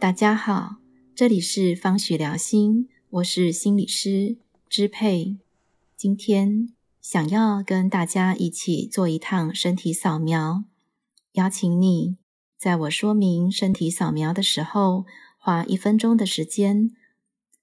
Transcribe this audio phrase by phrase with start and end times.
[0.00, 0.76] 大家好，
[1.14, 5.36] 这里是方许疗心，我是心理师支配。
[5.94, 6.72] 今天
[7.02, 10.64] 想要跟大家一起做一趟身体扫描，
[11.32, 12.16] 邀请你
[12.56, 15.04] 在我说明身体扫描的时候，
[15.36, 16.92] 花一分钟的时间，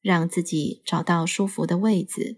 [0.04, 2.38] 让自己找到舒服的位置，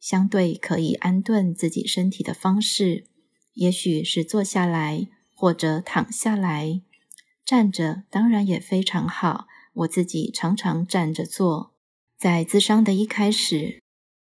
[0.00, 3.06] 相对可以安顿自己身体的方式，
[3.54, 6.82] 也许是坐下来或者躺下来。
[7.46, 11.70] 站着当然也非常好，我自己常常站着做。
[12.18, 13.80] 在咨商的一开始，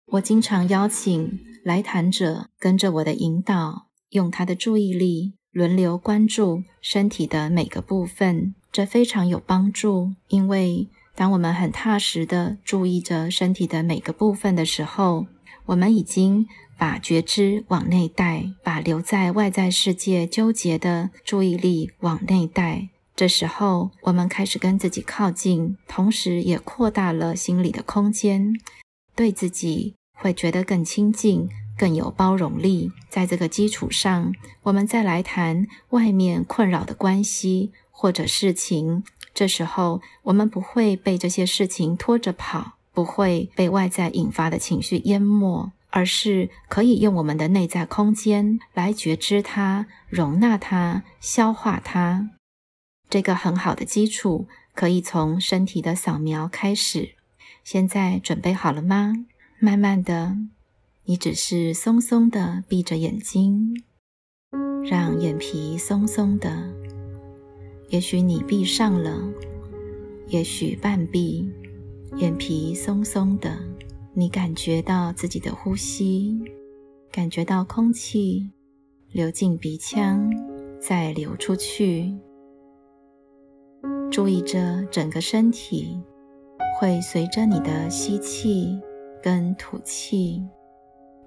[0.08, 10.12] 我经常邀请来谈者跟着我的引导，用他的注意力轮流关注身体的每个部分，这非常有帮助。
[10.28, 15.28] 因为当我们很踏实的注意着身体的每个部分的时候，
[15.68, 16.46] 我们已经
[16.78, 22.90] 把觉知往内带，把留在外在世界纠结的注意力往内带。
[23.18, 28.54] 这时候，我们开始跟自己靠近，同时也扩大了心理的空间，
[29.16, 32.92] 对自己会觉得更亲近、更有包容力。
[33.10, 39.04] 在这个基础上，我们再来谈外面困扰的关系或者事情。
[39.34, 52.30] 这时候，我们不会被这些事情拖着跑，不会被外在引发的情绪淹没，而是可以用我们的内在空间来觉知它、容纳它、消化它。
[53.10, 57.16] 这个很好的基础可以从身体的扫描开始。
[57.64, 59.14] 现在准备好了吗？
[59.60, 60.38] 慢慢的，
[61.06, 63.84] 你只是松松的闭着眼睛，
[64.86, 66.74] 让眼皮松松的。
[67.90, 69.18] 也许你闭上了，
[70.28, 71.50] 也许半闭，
[72.18, 73.58] 眼皮松松的。
[74.14, 76.42] 你感觉到自己的呼吸，
[77.12, 78.50] 感觉到空气
[79.12, 80.30] 流进鼻腔，
[80.80, 82.14] 再流出去。
[84.10, 86.02] 注意着整个身体
[86.80, 88.80] 会随着你的吸气
[89.22, 90.44] 跟吐气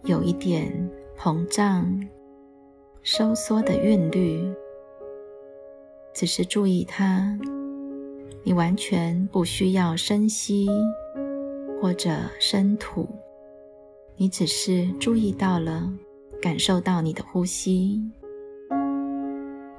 [0.05, 2.09] 有一点膨胀、
[3.03, 4.53] 收缩的韵律，
[6.15, 7.39] 只是注意它，
[8.43, 10.69] 你完全不需要深吸
[11.81, 12.11] 或者
[12.41, 13.09] 深吐，
[14.17, 15.93] 你只是注意到了，
[16.41, 18.03] 感受到你的呼吸。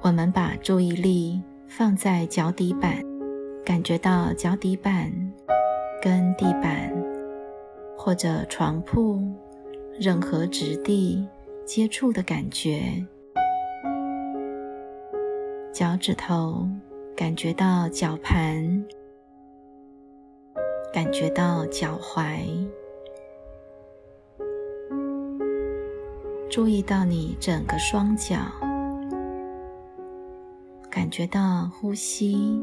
[0.02, 1.42] 我们把注意力。
[1.74, 3.02] 放在脚底板，
[3.64, 5.10] 感觉到脚底板
[6.02, 6.92] 跟地板
[7.96, 9.18] 或者床铺
[9.98, 11.26] 任何质地
[11.64, 12.82] 接触的感觉。
[15.72, 16.68] 脚趾头
[17.16, 18.84] 感觉到脚盘，
[20.92, 22.68] 感觉到脚踝，
[26.50, 28.36] 注意到你整个双脚。
[31.12, 32.58] 觉到呼吸，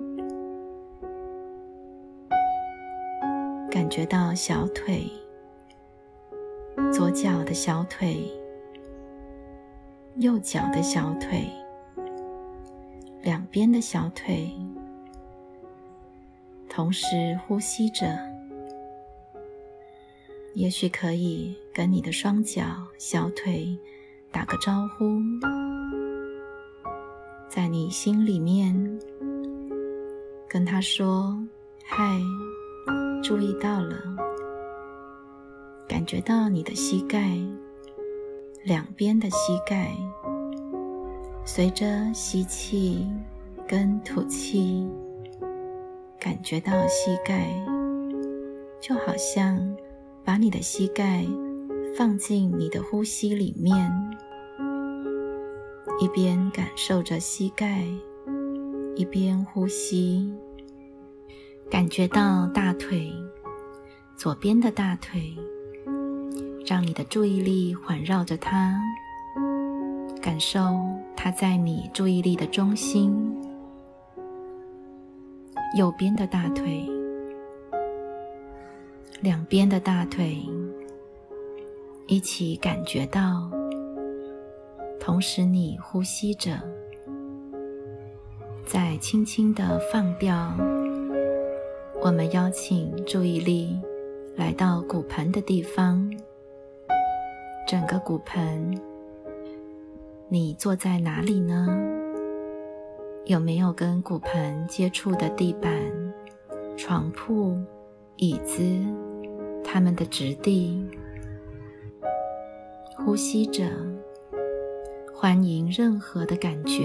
[3.70, 5.08] 感觉到小腿，
[6.92, 8.28] 左脚的小腿，
[10.16, 11.48] 右脚的小腿，
[13.22, 14.52] 两边的小腿，
[16.68, 18.18] 同时呼吸着。
[20.56, 22.64] 也许可以跟你的双脚、
[22.98, 23.78] 小腿
[24.32, 25.99] 打个招呼。
[27.50, 29.00] 在你心里面，
[30.48, 31.36] 跟他说
[31.84, 32.22] ：“嗨，
[33.24, 33.98] 注意到了，
[35.88, 37.36] 感觉到你的膝盖，
[38.64, 39.92] 两边的膝盖，
[41.44, 43.08] 随着吸气
[43.68, 44.88] 跟吐气，
[46.20, 47.52] 感觉到膝盖，
[48.80, 49.76] 就好像
[50.24, 51.26] 把你的膝盖
[51.98, 53.92] 放进你的呼吸里面。”
[56.02, 57.84] 一边感受着膝盖，
[58.96, 60.34] 一边呼吸，
[61.70, 63.12] 感觉到大腿，
[64.16, 65.36] 左边的大腿，
[66.66, 68.80] 让你的注意力环绕着它，
[70.22, 70.62] 感受
[71.18, 73.14] 它在你注意力的中心。
[75.78, 76.90] 右边的大腿，
[79.20, 80.42] 两边的大腿，
[82.08, 83.52] 一起感觉到。
[85.00, 86.60] 同时，你呼吸着，
[88.66, 90.54] 再轻轻的放掉。
[92.02, 93.80] 我们邀请注意力
[94.36, 96.12] 来到骨盆的地方，
[97.68, 98.80] 整个骨盆，
[100.28, 101.68] 你坐在哪里呢？
[103.26, 105.72] 有没有跟骨盆接触的地板、
[106.78, 107.58] 床铺、
[108.18, 108.62] 椅子，
[109.64, 110.86] 它们的质地？
[112.98, 113.64] 呼吸着。
[115.22, 116.82] 欢迎任何的感觉。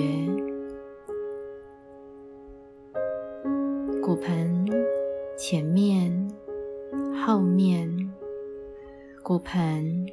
[4.03, 4.67] 骨盆
[5.39, 6.29] 前面、
[7.25, 7.89] 后面，
[9.23, 10.05] 骨盆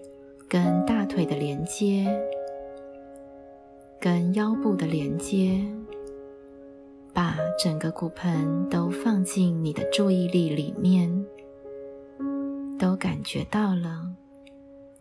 [0.48, 2.06] 跟大腿的连接，
[4.00, 5.60] 跟腰部的连接，
[7.12, 11.26] 把整个骨盆都放进你的注意力里面，
[12.78, 14.16] 都感觉到了，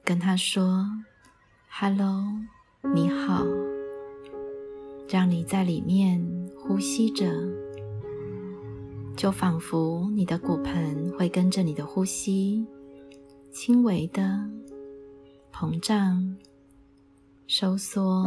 [0.02, 0.86] 跟他说
[1.68, 2.24] ：“Hello，
[2.82, 3.44] 你好。”
[5.08, 6.24] 让你在里面
[6.56, 7.26] 呼吸着，
[9.16, 12.64] 就仿佛你的骨盆会跟着你的呼吸，
[13.50, 14.48] 轻微的
[15.52, 16.36] 膨胀、
[17.48, 18.24] 收缩，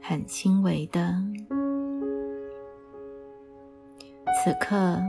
[0.00, 1.20] 很轻微的。
[4.44, 5.02] 此刻，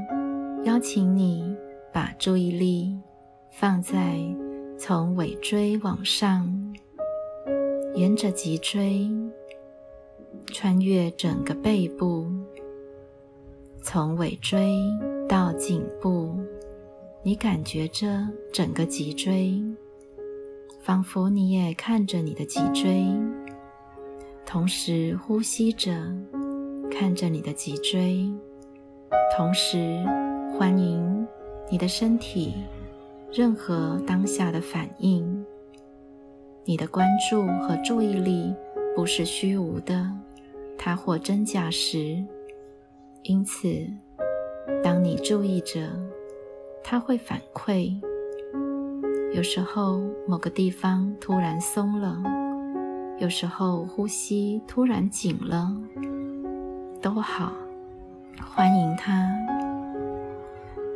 [0.63, 1.55] 邀请你
[1.93, 2.99] 把注意力
[3.51, 4.17] 放在
[4.79, 6.66] 从尾椎往上。
[7.95, 9.09] 沿着脊椎，
[10.47, 12.27] 穿越整个背部，
[13.81, 14.77] 从尾椎
[15.27, 16.37] 到颈部，
[17.23, 19.59] 你感觉着整个脊椎，
[20.79, 23.03] 仿佛你也看着你的脊椎，
[24.45, 25.91] 同时呼吸着，
[26.91, 28.29] 看着你的脊椎，
[29.35, 30.03] 同时
[30.57, 31.27] 欢迎
[31.69, 32.53] 你的身体
[33.31, 35.45] 任何当下的反应。
[36.69, 38.53] 你的关注和注意力
[38.93, 40.05] 不是虚无的，
[40.77, 42.21] 它或真假实。
[43.23, 43.87] 因此，
[44.83, 45.89] 当你注意着，
[46.83, 47.97] 它会反馈。
[49.33, 52.21] 有时候某个地方突然松了，
[53.17, 55.73] 有时候呼吸突然紧了，
[57.01, 57.53] 都好，
[58.45, 59.25] 欢迎它。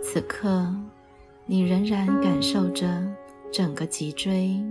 [0.03, 0.67] 此刻，
[1.45, 3.01] 你仍然感受着
[3.53, 4.61] 整个脊椎。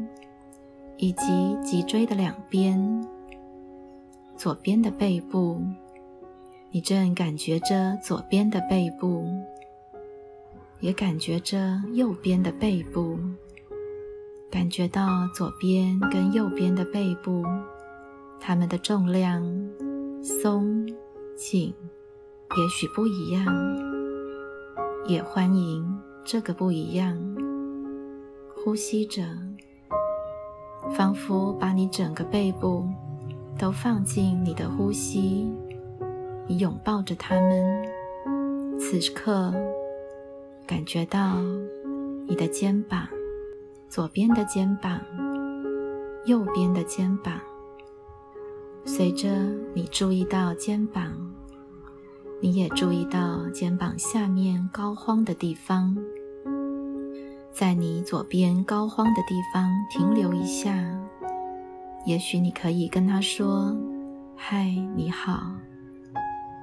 [1.02, 2.78] 以及脊椎的两边，
[4.36, 5.58] 左边的背部，
[6.70, 9.24] 你正感觉着左边的背部，
[10.80, 13.18] 也感觉着右边的背部，
[14.50, 17.46] 感觉到左边跟右边的背部，
[18.38, 19.42] 它们的重量
[20.22, 20.86] 松
[21.34, 21.72] 紧，
[22.58, 23.46] 也许不一样，
[25.06, 27.16] 也欢迎这个不一样，
[28.54, 29.22] 呼吸着。
[30.92, 32.84] 仿佛把你整个背部
[33.58, 35.48] 都放进你的呼吸，
[36.46, 37.88] 你拥抱着它们。
[38.78, 39.52] 此刻，
[40.66, 41.40] 感觉到
[42.26, 43.06] 你的肩膀，
[43.88, 45.00] 左边的肩膀，
[46.24, 47.40] 右边的肩膀。
[48.84, 49.28] 随着
[49.74, 51.12] 你注意到肩膀，
[52.40, 55.96] 你也注意到肩膀下面高肓的地方。
[57.52, 60.72] 在你左边膏肓的地方停留一下，
[62.06, 63.76] 也许你可以跟他说
[64.36, 64.66] ：“嗨，
[64.96, 65.52] 你好。”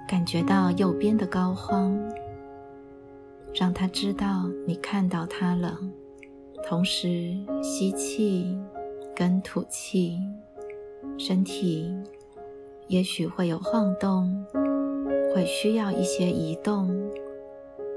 [0.07, 1.93] 感觉到右边的膏肓，
[3.53, 5.77] 让他知道你看到他了。
[6.67, 8.57] 同时吸气
[9.15, 10.17] 跟吐气，
[11.17, 11.93] 身体
[12.87, 14.45] 也许会有晃动，
[15.35, 16.89] 会需要一些移动，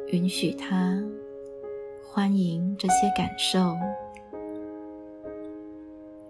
[0.08, 1.00] 允许他。
[2.12, 3.78] 欢迎这些感受，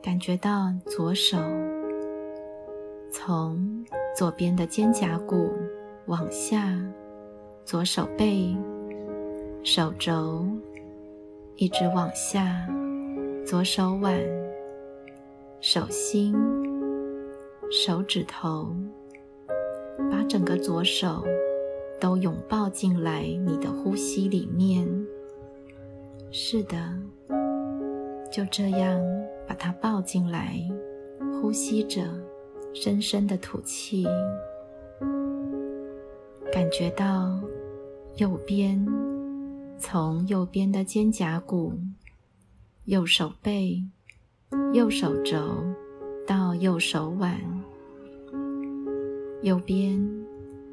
[0.02, 1.38] 感觉到左手
[3.10, 3.82] 从
[4.14, 5.50] 左边的肩胛骨
[6.04, 6.78] 往下，
[7.64, 8.54] 左手背、
[9.64, 10.46] 手肘
[11.56, 12.68] 一直往下，
[13.46, 14.20] 左手腕、
[15.62, 16.36] 手心、
[17.70, 18.68] 手指头，
[20.10, 21.24] 把整个左手
[21.98, 24.86] 都拥抱进来你的呼吸里面。
[26.32, 26.78] 是的，
[28.30, 29.00] 就这样
[29.48, 30.60] 把它抱进来，
[31.32, 32.02] 呼吸着，
[32.72, 34.06] 深深的吐气，
[36.52, 37.40] 感觉到
[38.14, 38.86] 右边，
[39.76, 41.72] 从右边的肩胛骨、
[42.84, 43.82] 右手背、
[44.72, 45.36] 右手肘
[46.24, 47.40] 到右手腕，
[49.42, 50.00] 右边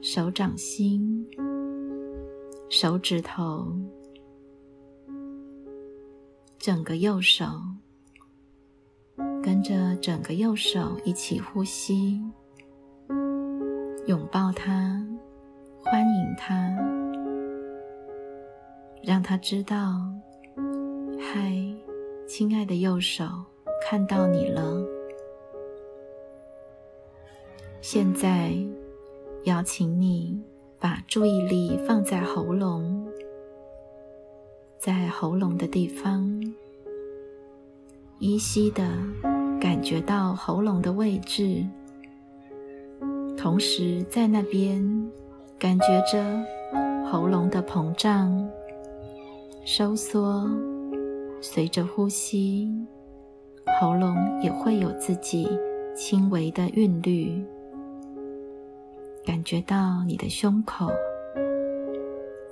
[0.03, 1.27] 手掌心、
[2.69, 3.75] 手指头。
[6.59, 7.45] 整个右手，
[9.43, 12.19] 跟着整个右手一起呼吸，
[14.07, 15.05] 拥抱它，
[15.79, 16.75] 欢迎它，
[19.03, 20.01] 让它知道
[21.21, 21.55] ：“嗨，
[22.27, 23.23] 亲爱的右手，
[23.87, 24.83] 看到你了。”
[27.81, 28.53] 现在，
[29.43, 30.43] 邀请你
[30.79, 33.06] 把注意力放在喉咙。
[34.87, 36.25] 在喉咙的地方，
[38.19, 38.87] 依稀的
[39.59, 41.61] 感觉到喉咙的位置，
[43.35, 44.81] 同时在那边
[45.59, 46.23] 感觉着
[47.11, 48.49] 喉咙的膨胀、
[49.65, 50.49] 收缩，
[51.41, 52.73] 随着呼吸，
[53.81, 55.49] 喉咙也会有自己
[55.93, 57.43] 轻微的韵律。
[59.25, 60.89] 感觉到你的胸口，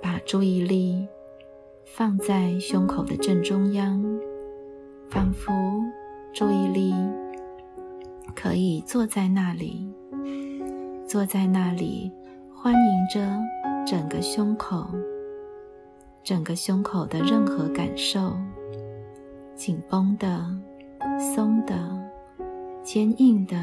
[0.02, 1.08] 把注意力
[1.86, 4.04] 放在胸口的正中央，
[5.08, 5.54] 仿佛
[6.34, 6.94] 注意力
[8.36, 9.88] 可以坐在那里，
[11.08, 12.12] 坐在那里，
[12.54, 13.40] 欢迎着
[13.86, 14.88] 整个胸口，
[16.24, 18.34] 整个胸口的任何感受，
[19.56, 20.44] 紧绷的、
[21.34, 21.76] 松的、
[22.84, 23.56] 坚硬的、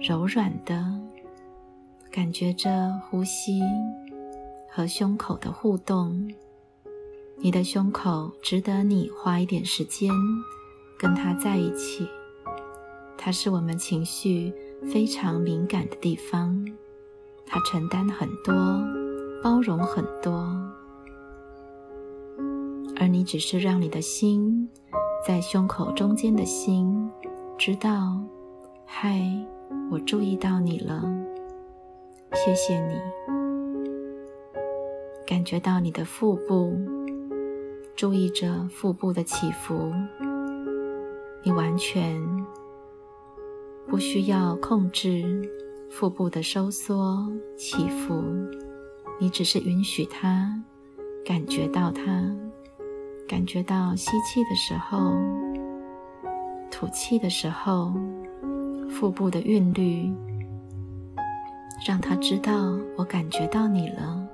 [0.00, 0.82] 柔软的。
[2.10, 3.60] 感觉着呼吸
[4.70, 6.32] 和胸口的互动，
[7.38, 10.10] 你的胸口值得你花一点时间
[10.98, 12.08] 跟它在一起。
[13.16, 14.52] 它是我们情绪
[14.90, 16.64] 非常敏感的地方，
[17.46, 18.54] 它承担很多，
[19.42, 20.46] 包容很多，
[22.96, 24.68] 而你只是让你的心
[25.26, 27.10] 在胸口中间的心
[27.56, 28.18] 知道：
[28.84, 29.22] 嗨，
[29.90, 31.02] 我注意到你了。
[32.34, 32.94] 谢谢你，
[35.26, 36.76] 感觉到你的腹部，
[37.96, 39.92] 注意着腹部的起伏。
[41.42, 42.20] 你完全
[43.86, 45.48] 不需要控制
[45.90, 48.22] 腹部的收缩起伏，
[49.20, 50.50] 你只是允许它，
[51.24, 52.02] 感觉到它，
[53.28, 55.12] 感觉到吸气的时候，
[56.70, 57.92] 吐气的时候，
[58.88, 60.10] 腹部的韵律。
[61.86, 64.26] 让他知道我感觉到你了，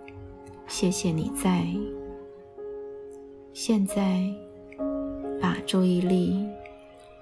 [0.68, 1.66] 谢谢你在。
[3.52, 4.22] 现在，
[5.40, 6.48] 把注意力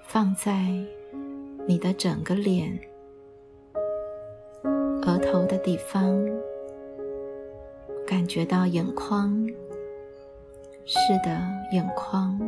[0.03, 0.69] 放在
[1.67, 2.79] 你的整个脸、
[5.01, 6.17] 额头的地方，
[8.05, 9.35] 感觉到眼眶。
[10.85, 12.39] 是的，眼眶。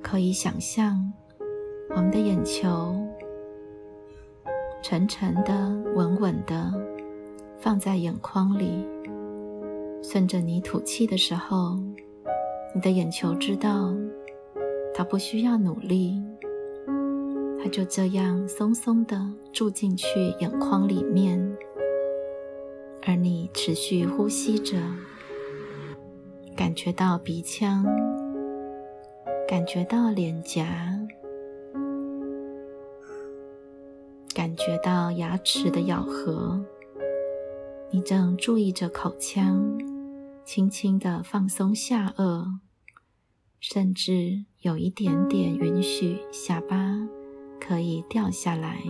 [0.00, 1.12] 可以想象
[1.90, 2.94] 我们的眼球。
[4.82, 5.52] 沉沉的、
[5.96, 6.72] 稳稳的
[7.58, 8.86] 放在眼眶里，
[10.00, 11.76] 顺着你吐气的时候，
[12.74, 13.94] 你的眼球知道，
[14.94, 16.22] 它不需要努力，
[17.58, 19.18] 它就这样松松的
[19.52, 20.06] 住进去
[20.40, 21.56] 眼眶里面，
[23.06, 24.76] 而你持续呼吸着，
[26.54, 27.84] 感觉到鼻腔，
[29.48, 30.66] 感觉到脸颊。
[34.34, 36.62] 感觉到牙齿的咬合，
[37.90, 39.66] 你正注意着口腔，
[40.46, 42.60] 轻轻的放松下颚，
[43.58, 46.96] 甚至有一点点允许下巴
[47.60, 48.80] 可以掉下来，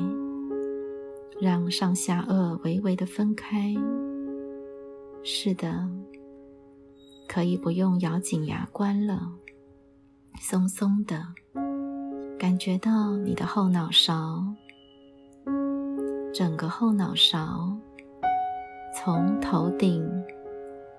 [1.40, 3.74] 让上下颚微微的分开。
[5.24, 5.88] 是的，
[7.26, 9.32] 可以不用咬紧牙关了，
[10.38, 11.26] 松松的，
[12.38, 14.44] 感觉到你的后脑勺。
[16.34, 17.74] 整个后脑勺，
[18.94, 20.06] 从头顶、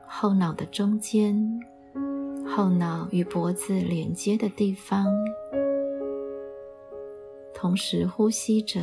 [0.08, 1.60] 后脑的中间、
[2.48, 5.06] 后脑与脖子连接的地方，
[7.54, 8.82] 同时呼吸着，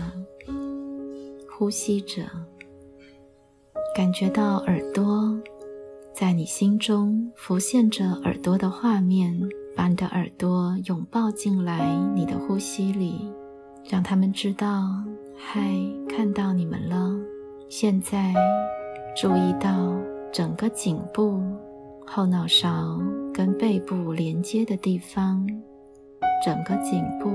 [1.51, 2.25] 呼吸着，
[3.97, 5.37] 感觉到耳朵
[6.13, 9.41] 在你心中浮现着耳朵的画面，
[9.75, 13.33] 把你的耳朵拥抱进来，你的呼吸里，
[13.83, 14.85] 让他们知道。
[15.37, 15.75] 嗨，
[16.09, 17.17] 看到你们了。
[17.69, 18.33] 现在
[19.17, 19.93] 注意到
[20.35, 21.41] 整个颈部、
[22.05, 23.01] 后脑勺
[23.33, 25.47] 跟背部连接的地方，
[26.45, 27.31] 整个颈部，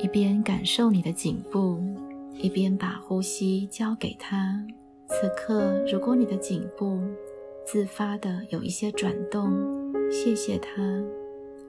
[0.00, 1.78] 一边感受你的颈部，
[2.34, 4.60] 一边把呼吸交给他。
[5.06, 7.00] 此刻，如果你的颈部
[7.64, 9.52] 自发的有一些转动，
[10.10, 10.82] 谢谢他，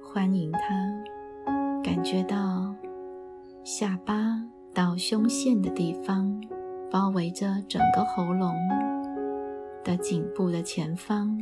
[0.01, 0.59] 欢迎他，
[1.83, 2.73] 感觉到
[3.63, 4.43] 下巴。
[4.73, 6.43] 到胸腺的地方，
[6.89, 8.51] 包围着整个喉咙
[9.83, 11.37] 的颈部的前方，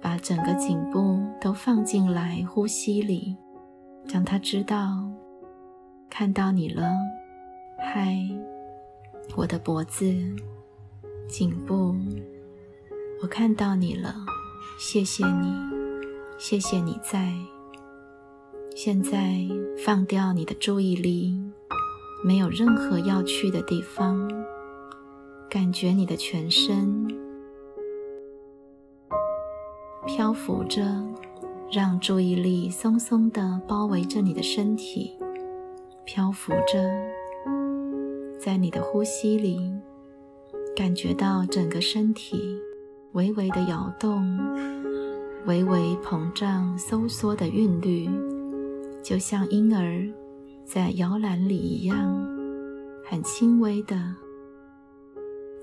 [0.00, 3.36] 把整个颈部都放进来呼吸里，
[4.04, 5.10] 让他知道
[6.08, 6.88] 看到你了。
[7.78, 8.16] 嗨，
[9.36, 10.06] 我的脖子、
[11.28, 11.96] 颈部，
[13.20, 14.14] 我看到你了，
[14.78, 15.52] 谢谢你，
[16.38, 17.34] 谢谢你在。
[18.76, 19.46] 现在
[19.84, 21.32] 放掉你的注意力，
[22.24, 24.28] 没有任何要去的地方。
[25.50, 27.06] 感觉你的全身
[30.06, 30.82] 漂浮着，
[31.70, 35.12] 让注意力松松的包围着你的身体，
[36.04, 36.90] 漂浮着，
[38.38, 39.70] 在你的呼吸里，
[40.74, 42.58] 感觉到整个身体
[43.12, 44.36] 微微的摇动、
[45.46, 48.10] 微微膨胀、收缩的韵律，
[49.02, 50.06] 就像婴儿
[50.64, 51.96] 在摇篮里一样，
[53.04, 53.96] 很轻微的，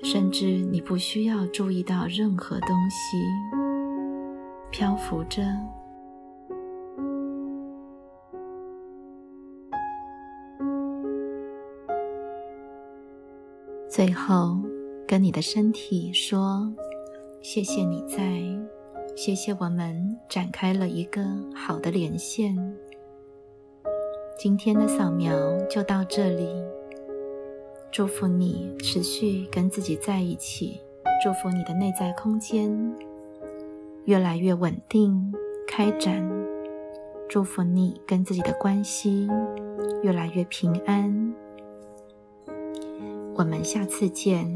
[0.04, 3.18] 甚至你不需要注意到任何东西，
[4.72, 5.44] 漂浮着。
[13.90, 14.58] 最后，
[15.06, 16.74] 跟你的身体说
[17.44, 18.42] ：“谢谢你在，
[19.18, 21.22] 谢谢我们展开了一个
[21.54, 22.56] 好的连线。
[24.42, 26.50] 今天的扫描就到这里，
[27.92, 30.82] 祝福你持续跟自己在一起，
[31.24, 32.76] 祝福你的内在空间
[34.06, 35.32] 越来越稳定、
[35.68, 36.28] 开展，
[37.30, 39.30] 祝福你跟自己的关系
[40.02, 41.36] 越来越平安。”
[43.38, 44.52] 我们下次见。